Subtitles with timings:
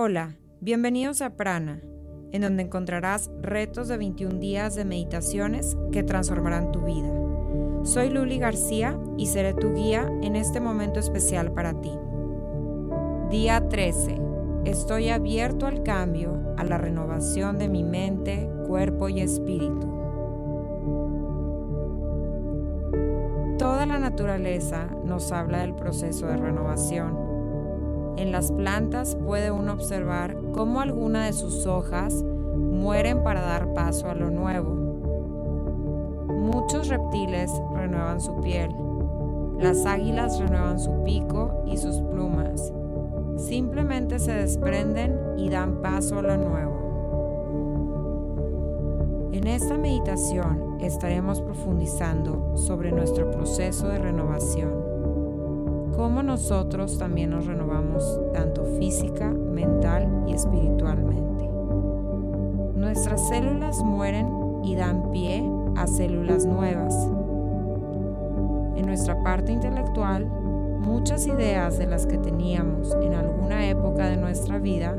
[0.00, 1.82] Hola, bienvenidos a Prana,
[2.30, 7.12] en donde encontrarás retos de 21 días de meditaciones que transformarán tu vida.
[7.82, 11.90] Soy Luli García y seré tu guía en este momento especial para ti.
[13.28, 14.20] Día 13.
[14.66, 19.80] Estoy abierto al cambio, a la renovación de mi mente, cuerpo y espíritu.
[23.58, 27.27] Toda la naturaleza nos habla del proceso de renovación
[28.18, 32.24] en las plantas puede uno observar cómo algunas de sus hojas
[32.56, 34.74] mueren para dar paso a lo nuevo.
[36.28, 38.74] Muchos reptiles renuevan su piel.
[39.58, 42.72] Las águilas renuevan su pico y sus plumas.
[43.36, 46.78] Simplemente se desprenden y dan paso a lo nuevo.
[49.32, 54.87] En esta meditación estaremos profundizando sobre nuestro proceso de renovación
[55.98, 61.50] cómo nosotros también nos renovamos tanto física, mental y espiritualmente.
[62.76, 64.28] Nuestras células mueren
[64.62, 65.42] y dan pie
[65.74, 66.94] a células nuevas.
[68.76, 74.60] En nuestra parte intelectual, muchas ideas de las que teníamos en alguna época de nuestra
[74.60, 74.96] vida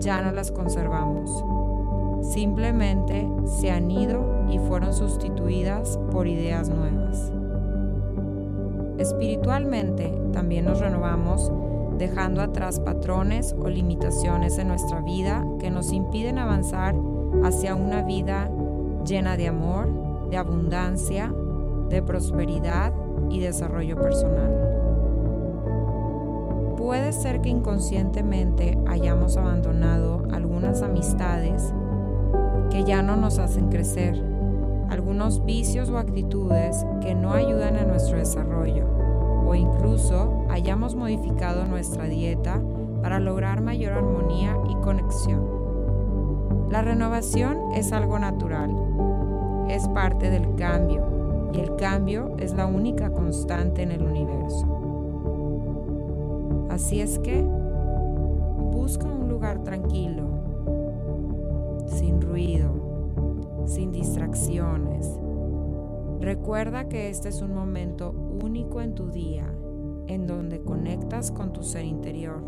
[0.00, 1.30] ya no las conservamos.
[2.20, 7.32] Simplemente se han ido y fueron sustituidas por ideas nuevas.
[8.98, 11.52] Espiritualmente también nos renovamos
[11.98, 16.94] dejando atrás patrones o limitaciones en nuestra vida que nos impiden avanzar
[17.42, 18.50] hacia una vida
[19.04, 21.32] llena de amor, de abundancia,
[21.88, 22.92] de prosperidad
[23.30, 24.66] y desarrollo personal.
[26.76, 31.72] Puede ser que inconscientemente hayamos abandonado algunas amistades
[32.70, 34.35] que ya no nos hacen crecer
[34.88, 38.86] algunos vicios o actitudes que no ayudan a nuestro desarrollo
[39.46, 42.60] o incluso hayamos modificado nuestra dieta
[43.02, 46.66] para lograr mayor armonía y conexión.
[46.70, 48.70] La renovación es algo natural,
[49.68, 54.66] es parte del cambio y el cambio es la única constante en el universo.
[56.68, 60.24] Así es que busca un lugar tranquilo,
[61.86, 62.85] sin ruido
[63.66, 65.06] sin distracciones.
[66.20, 69.46] Recuerda que este es un momento único en tu día
[70.08, 72.42] en donde conectas con tu ser interior.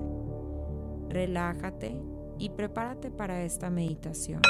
[1.08, 2.00] Relájate
[2.38, 4.40] y prepárate para esta meditación.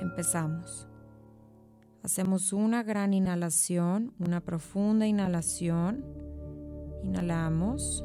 [0.00, 0.88] Empezamos.
[2.02, 6.04] Hacemos una gran inhalación, una profunda inhalación.
[7.02, 8.04] Inhalamos.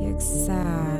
[0.00, 0.97] Y exhala.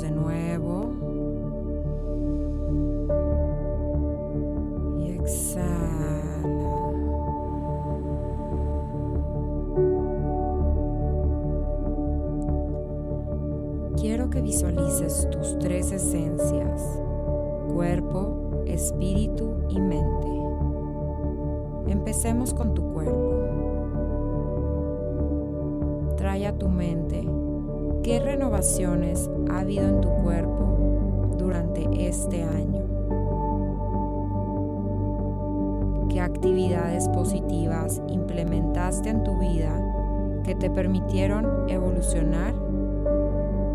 [0.00, 0.94] De nuevo.
[4.98, 5.92] Y exhala.
[14.00, 17.00] quiero que visualices tus tres esencias,
[17.72, 20.28] cuerpo, espíritu y mente.
[21.86, 23.36] Empecemos con tu cuerpo.
[26.16, 26.91] Trae a tu mente
[28.02, 32.82] qué renovaciones ha habido en tu cuerpo durante este año.
[36.08, 42.54] ¿Qué actividades positivas implementaste en tu vida que te permitieron evolucionar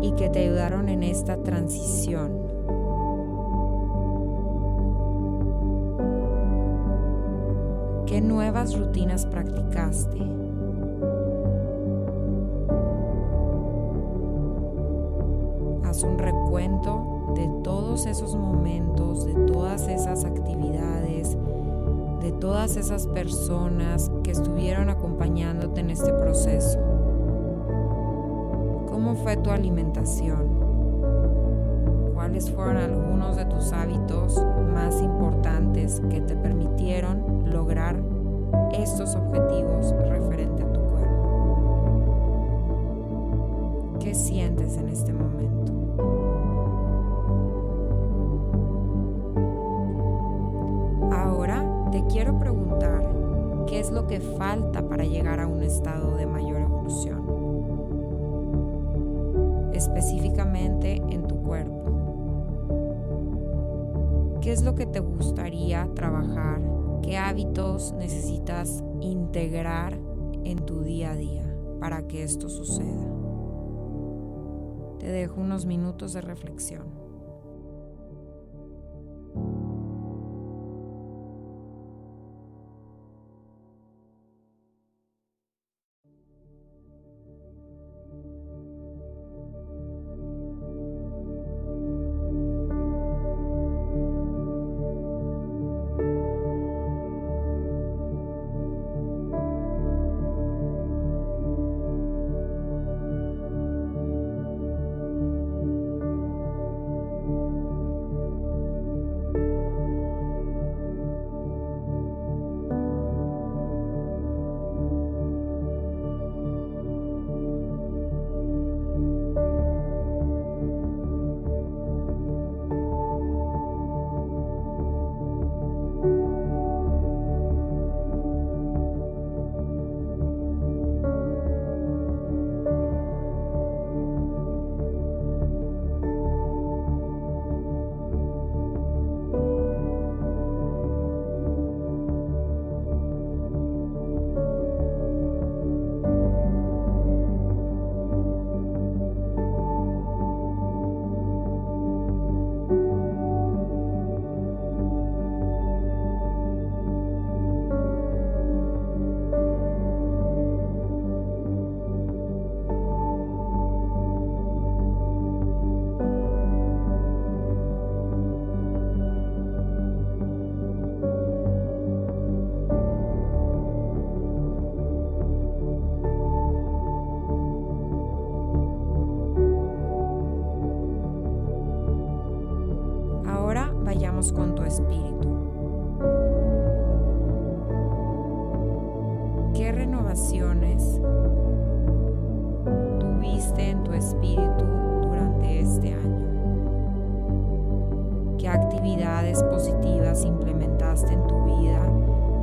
[0.00, 2.46] y que te ayudaron en esta transición.
[8.06, 10.47] ¿Qué nuevas rutinas practicaste?
[15.98, 21.36] Haz un recuento de todos esos momentos, de todas esas actividades,
[22.20, 26.78] de todas esas personas que estuvieron acompañándote en este proceso.
[28.88, 30.46] ¿Cómo fue tu alimentación?
[32.14, 34.40] ¿Cuáles fueron algunos de tus hábitos
[34.72, 38.00] más importantes que te permitieron lograr
[38.72, 41.18] estos objetivos referente a tu cuerpo?
[43.98, 45.67] ¿Qué sientes en este momento?
[52.08, 53.02] Quiero preguntar,
[53.66, 57.38] ¿qué es lo que falta para llegar a un estado de mayor evolución?
[59.78, 61.78] específicamente en tu cuerpo.
[64.40, 66.60] ¿Qué es lo que te gustaría trabajar?
[67.02, 69.98] ¿Qué hábitos necesitas integrar
[70.44, 71.44] en tu día a día
[71.80, 73.08] para que esto suceda?
[74.98, 76.97] Te dejo unos minutos de reflexión.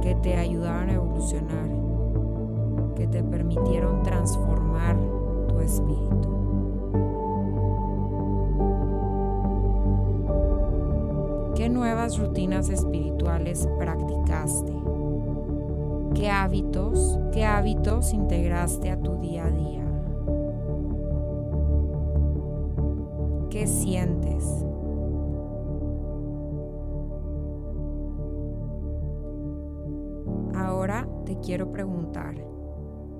[0.05, 1.67] Que te ayudaron a evolucionar,
[2.95, 4.95] que te permitieron transformar
[5.47, 6.29] tu espíritu?
[11.55, 14.73] ¿Qué nuevas rutinas espirituales practicaste?
[16.13, 19.85] ¿Qué hábitos, qué hábitos integraste a tu día a día?
[23.49, 24.64] ¿Qué sientes?
[30.65, 32.43] Ahora te quiero preguntar,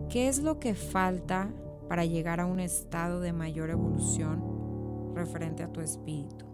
[0.10, 1.54] ¿qué es lo que falta
[1.88, 6.48] para llegar a un estado de mayor evolución referente a tu espíritu?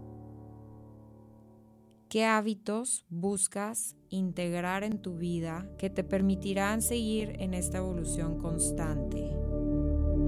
[2.10, 9.34] ¿Qué hábitos buscas integrar en tu vida que te permitirán seguir en esta evolución constante?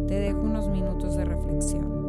[0.09, 2.04] Te dejo unos minutos de reflexión.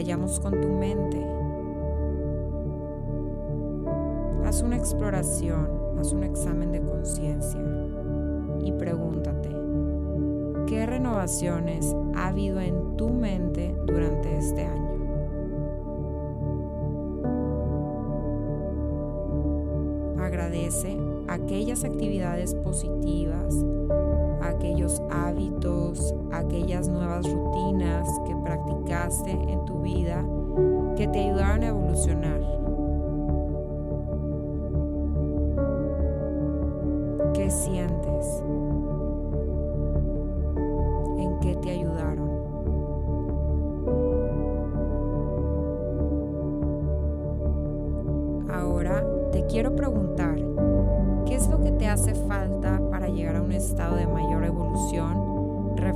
[0.00, 1.22] Vayamos con tu mente.
[4.46, 7.60] Haz una exploración, haz un examen de conciencia
[8.64, 9.50] y pregúntate,
[10.66, 14.90] ¿qué renovaciones ha habido en tu mente durante este año?
[20.18, 20.96] Agradece
[21.28, 23.54] aquellas actividades positivas,
[24.40, 30.24] aquellos hábitos, aquellas nuevas rutinas que practicaste en tu vida
[30.96, 32.40] que te ayudaron a evolucionar.
[37.34, 38.42] ¿Qué sientes?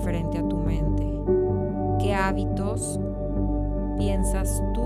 [0.05, 1.11] Referente a tu mente?
[1.99, 3.01] ¿Qué hábitos
[3.97, 4.83] piensas tú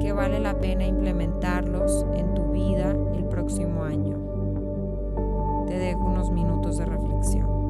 [0.00, 4.18] que vale la pena implementarlos en tu vida el próximo año?
[5.68, 7.63] Te dejo unos minutos de reflexión.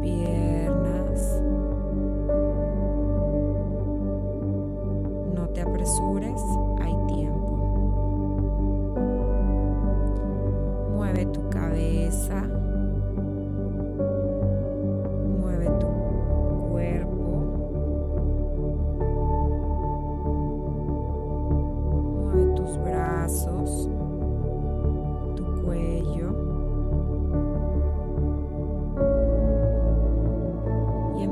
[0.00, 0.41] pies.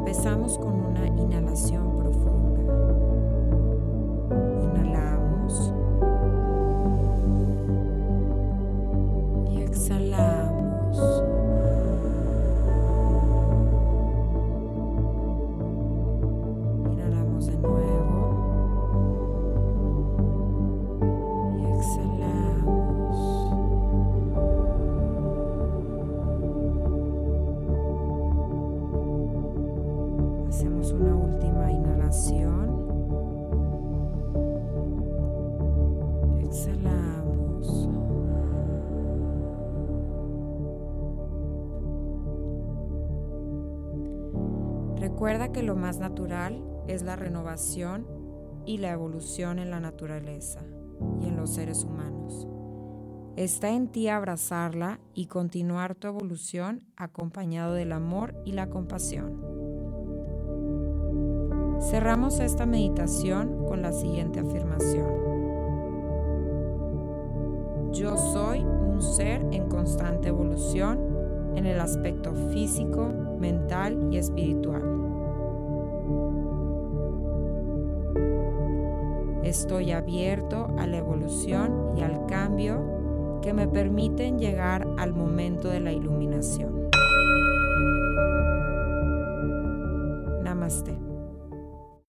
[0.00, 2.62] Empezamos con una inhalación profunda.
[4.62, 5.74] Inhalamos.
[45.20, 48.06] Recuerda que lo más natural es la renovación
[48.64, 50.60] y la evolución en la naturaleza
[51.20, 52.48] y en los seres humanos.
[53.36, 59.59] Está en ti abrazarla y continuar tu evolución acompañado del amor y la compasión.
[61.80, 65.06] Cerramos esta meditación con la siguiente afirmación.
[67.92, 71.00] Yo soy un ser en constante evolución
[71.56, 73.08] en el aspecto físico,
[73.38, 74.82] mental y espiritual.
[79.42, 85.80] Estoy abierto a la evolución y al cambio que me permiten llegar al momento de
[85.80, 86.90] la iluminación.
[90.44, 90.99] Namaste.